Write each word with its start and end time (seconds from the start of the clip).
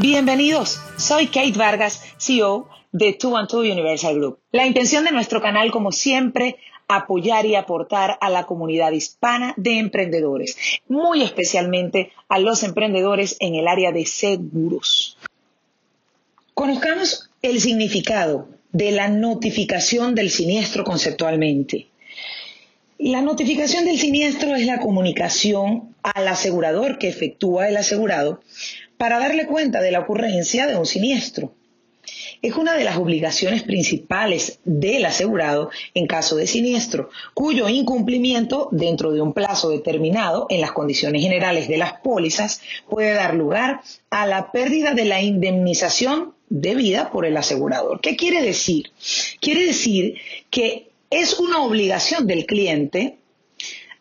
Bienvenidos, 0.00 0.80
soy 0.96 1.26
Kate 1.26 1.52
Vargas, 1.58 2.00
CEO 2.16 2.70
de 2.90 3.12
Two 3.12 3.36
and 3.36 3.48
Two 3.50 3.60
Universal 3.60 4.14
Group. 4.14 4.38
La 4.50 4.66
intención 4.66 5.04
de 5.04 5.10
nuestro 5.10 5.42
canal, 5.42 5.70
como 5.70 5.92
siempre, 5.92 6.56
apoyar 6.88 7.44
y 7.44 7.54
aportar 7.54 8.16
a 8.22 8.30
la 8.30 8.46
comunidad 8.46 8.92
hispana 8.92 9.52
de 9.58 9.78
emprendedores, 9.78 10.56
muy 10.88 11.20
especialmente 11.20 12.12
a 12.30 12.38
los 12.38 12.62
emprendedores 12.62 13.36
en 13.40 13.56
el 13.56 13.68
área 13.68 13.92
de 13.92 14.06
seguros. 14.06 15.18
Conozcamos 16.54 17.28
el 17.42 17.60
significado 17.60 18.48
de 18.72 18.92
la 18.92 19.08
notificación 19.08 20.14
del 20.14 20.30
siniestro 20.30 20.82
conceptualmente. 20.82 21.88
La 22.98 23.20
notificación 23.20 23.84
del 23.84 23.98
siniestro 23.98 24.54
es 24.54 24.64
la 24.64 24.78
comunicación 24.80 25.94
al 26.02 26.28
asegurador 26.28 26.98
que 26.98 27.08
efectúa 27.08 27.68
el 27.68 27.76
asegurado 27.76 28.40
para 29.00 29.18
darle 29.18 29.46
cuenta 29.46 29.80
de 29.80 29.92
la 29.92 30.00
ocurrencia 30.00 30.66
de 30.66 30.76
un 30.76 30.84
siniestro. 30.84 31.54
Es 32.42 32.54
una 32.56 32.74
de 32.74 32.84
las 32.84 32.98
obligaciones 32.98 33.62
principales 33.62 34.58
del 34.64 35.06
asegurado 35.06 35.70
en 35.94 36.06
caso 36.06 36.36
de 36.36 36.46
siniestro, 36.46 37.08
cuyo 37.32 37.70
incumplimiento 37.70 38.68
dentro 38.72 39.12
de 39.12 39.22
un 39.22 39.32
plazo 39.32 39.70
determinado 39.70 40.44
en 40.50 40.60
las 40.60 40.72
condiciones 40.72 41.22
generales 41.22 41.66
de 41.66 41.78
las 41.78 41.94
pólizas 41.94 42.60
puede 42.90 43.14
dar 43.14 43.32
lugar 43.32 43.80
a 44.10 44.26
la 44.26 44.52
pérdida 44.52 44.92
de 44.92 45.06
la 45.06 45.22
indemnización 45.22 46.34
debida 46.50 47.10
por 47.10 47.24
el 47.24 47.38
asegurador. 47.38 48.02
¿Qué 48.02 48.16
quiere 48.16 48.42
decir? 48.42 48.92
Quiere 49.40 49.64
decir 49.64 50.16
que 50.50 50.90
es 51.08 51.40
una 51.40 51.62
obligación 51.62 52.26
del 52.26 52.44
cliente 52.44 53.16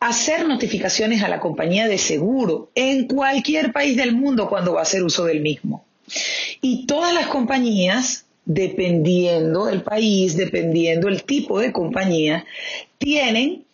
hacer 0.00 0.46
notificaciones 0.46 1.22
a 1.22 1.28
la 1.28 1.40
compañía 1.40 1.88
de 1.88 1.98
seguro 1.98 2.70
en 2.74 3.06
cualquier 3.06 3.72
país 3.72 3.96
del 3.96 4.14
mundo 4.14 4.48
cuando 4.48 4.74
va 4.74 4.80
a 4.80 4.82
hacer 4.82 5.02
uso 5.02 5.24
del 5.24 5.40
mismo. 5.40 5.84
Y 6.60 6.86
todas 6.86 7.12
las 7.12 7.26
compañías, 7.26 8.24
dependiendo 8.44 9.66
del 9.66 9.82
país, 9.82 10.36
dependiendo 10.36 11.08
del 11.08 11.24
tipo 11.24 11.58
de 11.58 11.72
compañía, 11.72 12.44
tienen 12.98 13.64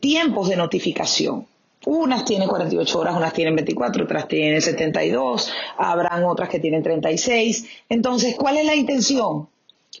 tiempos 0.00 0.48
de 0.48 0.56
notificación. 0.56 1.46
Unas 1.84 2.24
tienen 2.24 2.48
48 2.48 2.98
horas, 2.98 3.16
unas 3.16 3.32
tienen 3.32 3.56
24, 3.56 4.04
otras 4.04 4.28
tienen 4.28 4.62
72, 4.62 5.52
habrán 5.76 6.24
otras 6.24 6.48
que 6.48 6.60
tienen 6.60 6.82
36. 6.82 7.66
Entonces, 7.88 8.36
¿cuál 8.36 8.56
es 8.56 8.64
la 8.64 8.76
intención? 8.76 9.48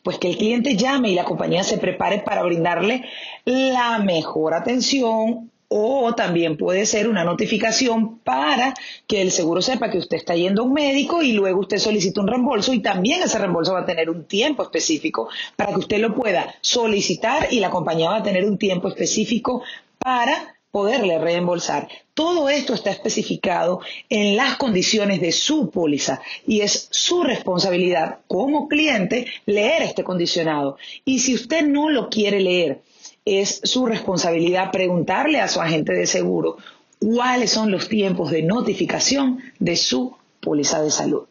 pues 0.02 0.18
que 0.18 0.28
el 0.28 0.36
cliente 0.36 0.74
llame 0.74 1.10
y 1.10 1.14
la 1.14 1.24
compañía 1.24 1.62
se 1.62 1.78
prepare 1.78 2.20
para 2.20 2.42
brindarle 2.42 3.04
la 3.44 3.98
mejor 3.98 4.54
atención 4.54 5.51
o 5.74 6.14
también 6.14 6.58
puede 6.58 6.84
ser 6.84 7.08
una 7.08 7.24
notificación 7.24 8.18
para 8.18 8.74
que 9.06 9.22
el 9.22 9.30
seguro 9.30 9.62
sepa 9.62 9.90
que 9.90 9.98
usted 9.98 10.18
está 10.18 10.34
yendo 10.34 10.62
a 10.62 10.64
un 10.66 10.74
médico 10.74 11.22
y 11.22 11.32
luego 11.32 11.60
usted 11.60 11.78
solicita 11.78 12.20
un 12.20 12.28
reembolso 12.28 12.74
y 12.74 12.80
también 12.80 13.22
ese 13.22 13.38
reembolso 13.38 13.72
va 13.72 13.80
a 13.80 13.86
tener 13.86 14.10
un 14.10 14.26
tiempo 14.26 14.62
específico 14.62 15.30
para 15.56 15.72
que 15.72 15.78
usted 15.78 15.98
lo 15.98 16.14
pueda 16.14 16.54
solicitar 16.60 17.48
y 17.50 17.60
la 17.60 17.70
compañía 17.70 18.10
va 18.10 18.16
a 18.18 18.22
tener 18.22 18.44
un 18.44 18.58
tiempo 18.58 18.88
específico 18.88 19.62
para 19.98 20.56
poderle 20.70 21.18
reembolsar. 21.18 21.88
Todo 22.14 22.48
esto 22.48 22.74
está 22.74 22.90
especificado 22.90 23.80
en 24.08 24.36
las 24.36 24.56
condiciones 24.56 25.20
de 25.20 25.32
su 25.32 25.70
póliza 25.70 26.20
y 26.46 26.60
es 26.60 26.88
su 26.90 27.22
responsabilidad 27.22 28.18
como 28.26 28.68
cliente 28.68 29.26
leer 29.46 29.82
este 29.82 30.04
condicionado. 30.04 30.76
Y 31.04 31.20
si 31.20 31.34
usted 31.34 31.62
no 31.62 31.88
lo 31.88 32.08
quiere 32.08 32.40
leer, 32.40 32.82
es 33.24 33.60
su 33.64 33.86
responsabilidad 33.86 34.70
preguntarle 34.70 35.40
a 35.40 35.48
su 35.48 35.60
agente 35.60 35.92
de 35.92 36.06
seguro 36.06 36.56
cuáles 36.98 37.50
son 37.50 37.70
los 37.70 37.88
tiempos 37.88 38.30
de 38.30 38.42
notificación 38.42 39.40
de 39.58 39.76
su 39.76 40.14
póliza 40.40 40.82
de 40.82 40.90
salud. 40.90 41.24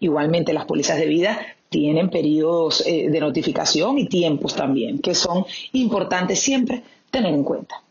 Igualmente 0.00 0.52
las 0.52 0.64
pólizas 0.64 0.98
de 0.98 1.06
vida 1.06 1.40
tienen 1.68 2.10
periodos 2.10 2.84
eh, 2.86 3.08
de 3.10 3.20
notificación 3.20 3.98
y 3.98 4.08
tiempos 4.08 4.54
también, 4.54 4.98
que 4.98 5.14
son 5.14 5.44
importantes 5.72 6.40
siempre 6.40 6.82
tener 7.10 7.32
en 7.32 7.44
cuenta. 7.44 7.82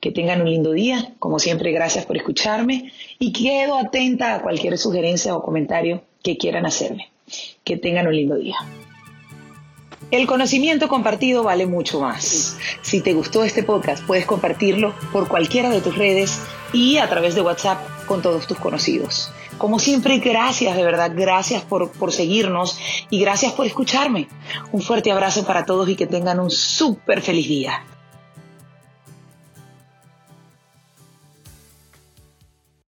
Que 0.00 0.12
tengan 0.12 0.42
un 0.42 0.50
lindo 0.50 0.72
día. 0.72 1.14
Como 1.18 1.40
siempre, 1.40 1.72
gracias 1.72 2.06
por 2.06 2.16
escucharme 2.16 2.92
y 3.18 3.32
quedo 3.32 3.76
atenta 3.76 4.36
a 4.36 4.42
cualquier 4.42 4.78
sugerencia 4.78 5.34
o 5.34 5.42
comentario 5.42 6.02
que 6.22 6.36
quieran 6.36 6.66
hacerme. 6.66 7.10
Que 7.64 7.76
tengan 7.76 8.06
un 8.06 8.14
lindo 8.14 8.36
día. 8.36 8.56
El 10.10 10.26
conocimiento 10.26 10.88
compartido 10.88 11.42
vale 11.42 11.66
mucho 11.66 12.00
más. 12.00 12.56
Si 12.80 13.02
te 13.02 13.12
gustó 13.12 13.44
este 13.44 13.62
podcast, 13.62 14.02
puedes 14.06 14.24
compartirlo 14.24 14.94
por 15.12 15.28
cualquiera 15.28 15.68
de 15.68 15.82
tus 15.82 15.98
redes 15.98 16.40
y 16.72 16.96
a 16.96 17.10
través 17.10 17.34
de 17.34 17.42
WhatsApp 17.42 17.78
con 18.06 18.22
todos 18.22 18.46
tus 18.46 18.56
conocidos. 18.56 19.30
Como 19.58 19.78
siempre, 19.78 20.18
gracias, 20.18 20.76
de 20.76 20.82
verdad, 20.82 21.12
gracias 21.14 21.62
por, 21.62 21.90
por 21.90 22.12
seguirnos 22.12 22.78
y 23.10 23.20
gracias 23.20 23.52
por 23.52 23.66
escucharme. 23.66 24.28
Un 24.72 24.80
fuerte 24.80 25.12
abrazo 25.12 25.44
para 25.44 25.66
todos 25.66 25.86
y 25.90 25.96
que 25.96 26.06
tengan 26.06 26.40
un 26.40 26.50
súper 26.50 27.20
feliz 27.20 27.46
día. 27.46 27.84